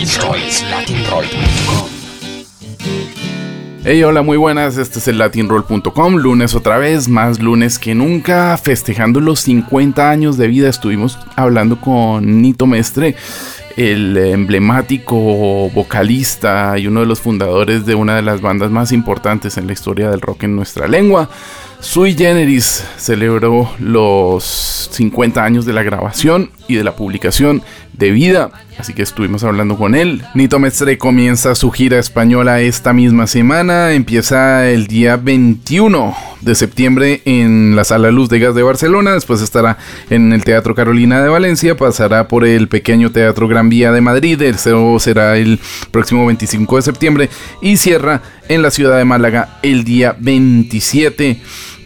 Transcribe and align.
Latinroll.com. 0.00 1.88
Hey, 3.84 4.02
hola, 4.02 4.22
muy 4.22 4.38
buenas. 4.38 4.78
Este 4.78 4.98
es 4.98 5.08
el 5.08 5.18
latinroll.com. 5.18 6.16
Lunes 6.16 6.54
otra 6.54 6.78
vez, 6.78 7.06
más 7.06 7.38
lunes 7.38 7.78
que 7.78 7.94
nunca. 7.94 8.56
Festejando 8.56 9.20
los 9.20 9.40
50 9.40 10.08
años 10.08 10.38
de 10.38 10.46
vida, 10.46 10.70
estuvimos 10.70 11.18
hablando 11.36 11.82
con 11.82 12.40
Nito 12.40 12.66
Mestre, 12.66 13.14
el 13.76 14.16
emblemático 14.16 15.68
vocalista 15.68 16.78
y 16.78 16.86
uno 16.86 17.00
de 17.00 17.06
los 17.06 17.20
fundadores 17.20 17.84
de 17.84 17.94
una 17.94 18.16
de 18.16 18.22
las 18.22 18.40
bandas 18.40 18.70
más 18.70 18.92
importantes 18.92 19.58
en 19.58 19.66
la 19.66 19.74
historia 19.74 20.10
del 20.10 20.22
rock 20.22 20.44
en 20.44 20.56
nuestra 20.56 20.88
lengua. 20.88 21.28
Sui 21.80 22.14
Generis 22.14 22.86
celebró 22.96 23.70
los 23.78 24.88
50 24.92 25.44
años 25.44 25.66
de 25.66 25.74
la 25.74 25.82
grabación 25.82 26.50
y 26.70 26.76
de 26.76 26.84
la 26.84 26.94
publicación 26.94 27.62
de 27.92 28.12
vida, 28.12 28.50
así 28.78 28.94
que 28.94 29.02
estuvimos 29.02 29.44
hablando 29.44 29.76
con 29.76 29.94
él. 29.94 30.22
Nito 30.34 30.58
Mestre 30.58 30.96
comienza 30.98 31.54
su 31.54 31.70
gira 31.70 31.98
española 31.98 32.60
esta 32.60 32.92
misma 32.92 33.26
semana, 33.26 33.92
empieza 33.92 34.70
el 34.70 34.86
día 34.86 35.16
21 35.16 36.14
de 36.40 36.54
septiembre 36.54 37.22
en 37.24 37.74
la 37.76 37.84
Sala 37.84 38.10
Luz 38.10 38.28
de 38.28 38.38
Gas 38.38 38.54
de 38.54 38.62
Barcelona, 38.62 39.12
después 39.12 39.42
estará 39.42 39.78
en 40.08 40.32
el 40.32 40.44
Teatro 40.44 40.74
Carolina 40.74 41.22
de 41.22 41.28
Valencia, 41.28 41.76
pasará 41.76 42.28
por 42.28 42.46
el 42.46 42.68
pequeño 42.68 43.10
Teatro 43.10 43.48
Gran 43.48 43.68
Vía 43.68 43.92
de 43.92 44.00
Madrid, 44.00 44.40
el 44.40 44.56
será 45.00 45.36
el 45.36 45.58
próximo 45.90 46.24
25 46.26 46.76
de 46.76 46.82
septiembre 46.82 47.30
y 47.60 47.76
cierra 47.76 48.22
en 48.48 48.62
la 48.62 48.70
ciudad 48.70 48.96
de 48.96 49.04
Málaga 49.04 49.58
el 49.62 49.84
día 49.84 50.16
27 50.18 51.40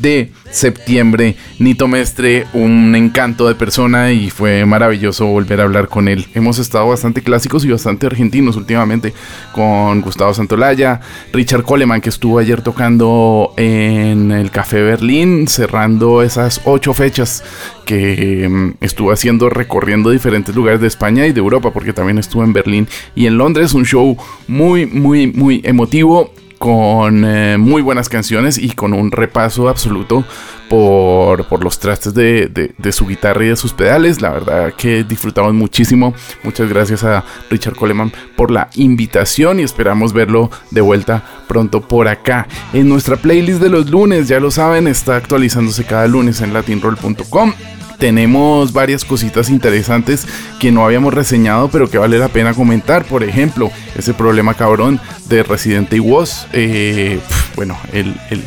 de 0.00 0.32
septiembre. 0.50 1.36
Nito 1.58 1.88
Mestre, 1.88 2.46
un 2.52 2.94
encanto 2.94 3.48
de 3.48 3.54
persona 3.54 4.12
y 4.12 4.30
fue 4.30 4.64
maravilloso 4.64 5.26
volver 5.26 5.60
a 5.60 5.64
hablar 5.64 5.88
con 5.88 6.08
él. 6.08 6.26
Hemos 6.34 6.58
estado 6.58 6.88
bastante 6.88 7.22
clásicos 7.22 7.64
y 7.64 7.70
bastante 7.70 8.06
argentinos 8.06 8.56
últimamente 8.56 9.12
con 9.52 10.00
Gustavo 10.00 10.32
Santolaya, 10.34 11.00
Richard 11.32 11.64
Coleman 11.64 12.00
que 12.00 12.08
estuvo 12.08 12.38
ayer 12.38 12.62
tocando 12.62 13.52
en 13.56 14.32
el 14.32 14.50
Café 14.50 14.82
Berlín, 14.82 15.48
cerrando 15.48 16.22
esas 16.22 16.60
ocho 16.64 16.94
fechas 16.94 17.42
que 17.84 18.48
mm, 18.48 18.84
estuvo 18.84 19.12
haciendo 19.12 19.48
recorriendo 19.50 20.10
diferentes 20.10 20.54
lugares 20.54 20.80
de 20.80 20.86
España 20.86 21.26
y 21.26 21.32
de 21.32 21.40
Europa 21.40 21.72
porque 21.72 21.92
también 21.92 22.18
estuvo 22.18 22.44
en 22.44 22.52
Berlín 22.52 22.88
y 23.14 23.26
en 23.26 23.38
Londres, 23.38 23.74
un 23.74 23.84
show 23.84 24.16
muy, 24.46 24.86
muy, 24.86 25.26
muy 25.26 25.60
emotivo 25.64 26.32
con 26.58 27.24
eh, 27.24 27.56
muy 27.58 27.82
buenas 27.82 28.08
canciones 28.08 28.58
y 28.58 28.70
con 28.70 28.92
un 28.92 29.10
repaso 29.10 29.68
absoluto 29.68 30.24
por, 30.68 31.46
por 31.46 31.64
los 31.64 31.78
trastes 31.78 32.12
de, 32.14 32.74
de, 32.76 32.92
su 32.92 33.06
guitarra 33.06 33.44
y 33.44 33.48
de 33.48 33.56
sus 33.56 33.72
pedales. 33.72 34.20
La 34.20 34.30
verdad 34.30 34.74
que 34.74 35.04
disfrutamos 35.04 35.54
muchísimo. 35.54 36.14
Muchas 36.42 36.68
gracias 36.68 37.04
a 37.04 37.24
Richard 37.50 37.76
Coleman 37.76 38.12
por 38.36 38.50
la 38.50 38.68
invitación 38.74 39.60
y 39.60 39.62
esperamos 39.62 40.12
verlo 40.12 40.50
de 40.70 40.80
vuelta 40.80 41.22
pronto 41.46 41.80
por 41.80 42.08
acá. 42.08 42.46
En 42.72 42.88
nuestra 42.88 43.16
playlist 43.16 43.62
de 43.62 43.70
los 43.70 43.88
lunes, 43.88 44.28
ya 44.28 44.40
lo 44.40 44.50
saben, 44.50 44.86
está 44.88 45.16
actualizándose 45.16 45.84
cada 45.84 46.06
lunes 46.06 46.40
en 46.40 46.52
latinroll.com 46.52 47.52
tenemos 47.98 48.72
varias 48.72 49.04
cositas 49.04 49.50
interesantes 49.50 50.26
que 50.58 50.70
no 50.70 50.84
habíamos 50.84 51.12
reseñado, 51.12 51.68
pero 51.68 51.90
que 51.90 51.98
vale 51.98 52.18
la 52.18 52.28
pena 52.28 52.54
comentar. 52.54 53.04
Por 53.04 53.24
ejemplo, 53.24 53.70
ese 53.96 54.14
problema 54.14 54.54
cabrón 54.54 55.00
de 55.28 55.42
Residente 55.42 55.96
y 55.96 56.00
Woz. 56.00 56.46
Eh, 56.52 57.20
bueno, 57.56 57.78
el, 57.92 58.14
el, 58.30 58.44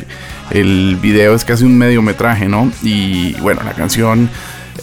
el 0.50 0.96
video 1.00 1.34
es 1.34 1.44
casi 1.44 1.64
un 1.64 1.76
mediometraje, 1.76 2.48
¿no? 2.48 2.72
Y 2.82 3.34
bueno, 3.34 3.62
la 3.62 3.72
canción 3.72 4.30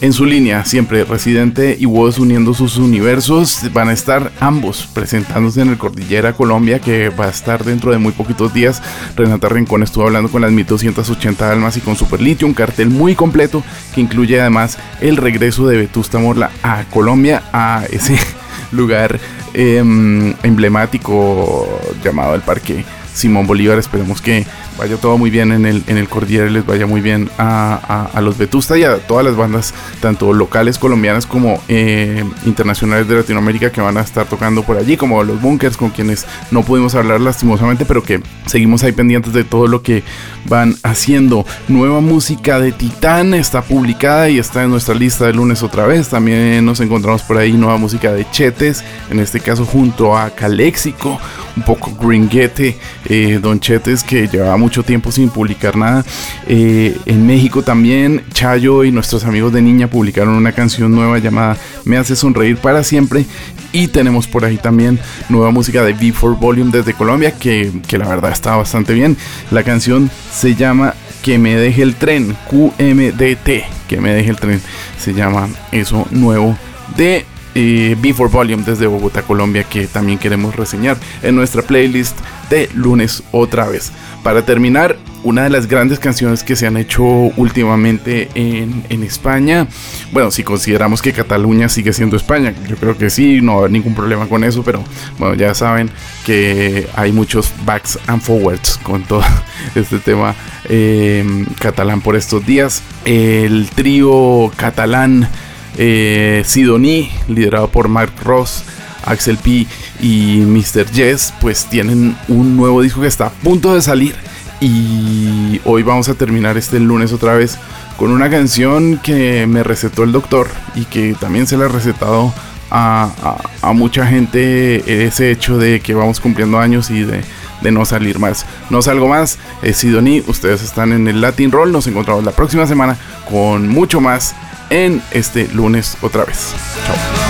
en 0.00 0.12
su 0.12 0.24
línea, 0.24 0.64
siempre 0.64 1.04
Residente 1.04 1.76
y 1.78 1.86
Woz 1.86 2.18
uniendo 2.18 2.54
sus 2.54 2.78
universos. 2.78 3.60
Van 3.72 3.88
a 3.88 3.92
estar 3.92 4.32
ambos 4.40 4.88
presentándose 4.94 5.60
en 5.60 5.68
el 5.68 5.78
Cordillera 5.78 6.32
Colombia, 6.32 6.78
que 6.78 7.10
va 7.10 7.26
a 7.26 7.30
estar 7.30 7.64
dentro 7.64 7.92
de 7.92 7.98
muy 7.98 8.12
poquitos 8.12 8.54
días. 8.54 8.82
Renata 9.16 9.48
Rincón 9.48 9.82
estuvo 9.82 10.04
hablando 10.04 10.30
con 10.30 10.42
las 10.42 10.52
1280 10.52 11.52
almas 11.52 11.76
y 11.76 11.80
con 11.80 11.96
Super 11.96 12.20
Litio, 12.20 12.46
un 12.46 12.54
cartel 12.54 12.88
muy 12.88 13.14
completo 13.14 13.62
que 13.94 14.00
incluye 14.00 14.40
además 14.40 14.78
el 15.00 15.16
regreso 15.16 15.66
de 15.66 15.76
Vetusta 15.76 16.18
Morla 16.18 16.50
a 16.62 16.84
Colombia, 16.84 17.42
a 17.52 17.84
ese 17.90 18.16
lugar 18.72 19.20
em, 19.52 20.34
emblemático 20.42 21.80
llamado 22.02 22.34
el 22.34 22.40
Parque 22.40 22.84
Simón 23.14 23.46
Bolívar. 23.46 23.78
Esperemos 23.78 24.20
que 24.20 24.46
vaya 24.78 24.96
todo 24.96 25.18
muy 25.18 25.30
bien 25.30 25.52
en 25.52 25.66
el, 25.66 25.82
en 25.86 25.98
el 25.98 26.08
Cordillera 26.08 26.46
y 26.46 26.50
les 26.50 26.64
vaya 26.64 26.86
muy 26.86 27.00
bien 27.00 27.30
a, 27.38 28.08
los 28.22 28.38
Vetusta 28.38 28.78
y 28.78 28.84
a 28.84 28.96
todas 28.98 29.24
las 29.24 29.36
bandas, 29.36 29.74
tanto 30.00 30.32
locales 30.32 30.78
colombianas 30.78 31.26
como 31.26 31.62
eh, 31.68 32.24
internacionales 32.46 33.08
de 33.08 33.16
Latinoamérica 33.16 33.70
que 33.70 33.80
van 33.80 33.96
a 33.96 34.00
estar 34.00 34.26
tocando 34.26 34.62
por 34.62 34.76
allí, 34.76 34.96
como 34.96 35.22
los 35.22 35.40
Bunkers, 35.40 35.76
con 35.76 35.90
quienes 35.90 36.26
no 36.50 36.62
pudimos 36.62 36.94
hablar 36.94 37.20
lastimosamente, 37.20 37.84
pero 37.84 38.02
que 38.02 38.22
seguimos 38.46 38.82
ahí 38.82 38.92
pendientes 38.92 39.32
de 39.32 39.44
todo 39.44 39.66
lo 39.66 39.82
que 39.82 40.02
van 40.46 40.76
haciendo. 40.82 41.44
Nueva 41.68 42.00
música 42.00 42.58
de 42.58 42.72
Titán 42.72 43.34
está 43.34 43.62
publicada 43.62 44.28
y 44.28 44.38
está 44.38 44.64
en 44.64 44.70
nuestra 44.70 44.94
lista 44.94 45.26
de 45.26 45.34
lunes 45.34 45.62
otra 45.62 45.86
vez. 45.86 46.08
También 46.08 46.64
nos 46.64 46.80
encontramos 46.80 47.22
por 47.22 47.36
ahí 47.36 47.52
nueva 47.52 47.76
música 47.76 48.12
de 48.12 48.28
Chetes, 48.30 48.84
en 49.10 49.20
este 49.20 49.40
caso 49.40 49.64
junto 49.64 50.16
a 50.16 50.30
Calexico, 50.30 51.18
un 51.56 51.62
poco 51.62 51.92
gringuete, 52.00 52.78
eh, 53.10 53.40
Don 53.42 53.58
Chetes 53.58 54.04
que 54.04 54.28
llevaba 54.28 54.56
mucho 54.56 54.84
tiempo 54.84 55.10
sin 55.10 55.28
publicar 55.28 55.76
nada. 55.76 56.04
Eh, 56.46 56.96
en 57.06 57.26
México 57.26 57.62
también 57.62 58.22
Chayo 58.32 58.84
y 58.84 58.92
nuestros 58.92 59.24
amigos 59.24 59.52
de 59.52 59.60
Niña 59.60 59.88
publicaron 59.88 60.34
una 60.34 60.52
canción 60.52 60.94
nueva 60.94 61.18
llamada 61.18 61.56
Me 61.84 61.96
hace 61.96 62.14
sonreír 62.14 62.56
para 62.56 62.84
siempre. 62.84 63.26
Y 63.72 63.88
tenemos 63.88 64.26
por 64.26 64.44
ahí 64.44 64.56
también 64.56 64.98
nueva 65.28 65.50
música 65.50 65.82
de 65.82 65.94
V4 65.94 66.38
Volume 66.38 66.70
desde 66.70 66.94
Colombia 66.94 67.32
que, 67.32 67.72
que 67.86 67.98
la 67.98 68.08
verdad 68.08 68.30
está 68.30 68.56
bastante 68.56 68.94
bien. 68.94 69.16
La 69.50 69.64
canción 69.64 70.10
se 70.32 70.54
llama 70.54 70.94
que 71.22 71.38
me 71.38 71.56
deje 71.56 71.82
el 71.82 71.96
tren, 71.96 72.36
QMDT, 72.48 73.88
que 73.88 74.00
me 74.00 74.14
deje 74.14 74.30
el 74.30 74.36
tren, 74.36 74.60
se 74.98 75.12
llama 75.12 75.48
eso 75.72 76.06
nuevo 76.10 76.56
de 76.96 77.26
B4 77.54 78.30
Volume 78.30 78.64
desde 78.64 78.86
Bogotá, 78.86 79.22
Colombia, 79.22 79.64
que 79.64 79.86
también 79.86 80.18
queremos 80.18 80.56
reseñar 80.56 80.96
en 81.22 81.34
nuestra 81.36 81.62
playlist 81.62 82.16
de 82.48 82.68
lunes 82.74 83.22
otra 83.32 83.68
vez. 83.68 83.92
Para 84.22 84.44
terminar, 84.44 84.96
una 85.22 85.44
de 85.44 85.50
las 85.50 85.66
grandes 85.66 85.98
canciones 85.98 86.42
que 86.42 86.56
se 86.56 86.66
han 86.66 86.76
hecho 86.76 87.04
últimamente 87.04 88.28
en, 88.34 88.84
en, 88.88 89.02
España. 89.02 89.66
Bueno, 90.12 90.30
si 90.30 90.42
consideramos 90.42 91.02
que 91.02 91.12
Cataluña 91.12 91.68
sigue 91.68 91.92
siendo 91.92 92.16
España, 92.16 92.54
yo 92.68 92.76
creo 92.76 92.96
que 92.96 93.10
sí, 93.10 93.40
no 93.40 93.64
hay 93.64 93.70
ningún 93.70 93.94
problema 93.94 94.26
con 94.26 94.44
eso, 94.44 94.62
pero 94.62 94.82
bueno, 95.18 95.34
ya 95.34 95.54
saben 95.54 95.90
que 96.24 96.88
hay 96.96 97.12
muchos 97.12 97.52
backs 97.64 97.98
and 98.06 98.22
forwards 98.22 98.78
con 98.82 99.02
todo 99.02 99.22
este 99.74 99.98
tema 99.98 100.34
eh, 100.68 101.24
catalán 101.58 102.00
por 102.00 102.16
estos 102.16 102.44
días. 102.46 102.82
El 103.04 103.68
trío 103.74 104.50
catalán 104.56 105.28
eh, 105.76 106.42
Sidonie, 106.44 107.10
liderado 107.28 107.68
por 107.68 107.88
Mark 107.88 108.12
Ross, 108.22 108.64
Axel 109.04 109.38
P 109.38 109.66
y 110.00 110.40
Mr. 110.46 110.86
Jess, 110.92 111.32
pues 111.40 111.66
tienen 111.66 112.16
un 112.28 112.56
nuevo 112.56 112.82
disco 112.82 113.00
que 113.00 113.06
está 113.06 113.26
a 113.26 113.30
punto 113.30 113.74
de 113.74 113.82
salir. 113.82 114.14
Y 114.60 115.60
hoy 115.64 115.82
vamos 115.82 116.08
a 116.10 116.14
terminar 116.14 116.58
este 116.58 116.78
lunes 116.80 117.12
otra 117.12 117.34
vez 117.34 117.58
con 117.96 118.10
una 118.10 118.28
canción 118.28 118.98
que 118.98 119.46
me 119.46 119.62
recetó 119.62 120.04
el 120.04 120.12
doctor 120.12 120.48
y 120.74 120.84
que 120.84 121.14
también 121.18 121.46
se 121.46 121.56
la 121.56 121.66
ha 121.66 121.68
recetado 121.68 122.32
a, 122.70 123.72
mucha 123.74 124.06
gente 124.06 125.04
ese 125.04 125.30
hecho 125.30 125.58
de 125.58 125.80
que 125.80 125.94
vamos 125.94 126.20
cumpliendo 126.20 126.58
años 126.58 126.90
y 126.90 127.04
de, 127.04 127.22
no 127.70 127.84
salir 127.84 128.18
más. 128.18 128.46
No 128.70 128.82
salgo 128.82 129.08
más, 129.08 129.38
es 129.62 129.76
Sidonie, 129.78 130.24
ustedes 130.26 130.62
están 130.62 130.92
en 130.92 131.08
el 131.08 131.20
Latin 131.20 131.50
Roll, 131.50 131.72
nos 131.72 131.86
encontramos 131.86 132.24
la 132.24 132.32
próxima 132.32 132.66
semana 132.66 132.96
con 133.28 133.68
mucho 133.68 134.00
más 134.00 134.34
en 134.70 135.02
este 135.10 135.48
lunes 135.48 135.96
otra 136.00 136.24
vez. 136.24 136.54
Chao. 136.86 137.29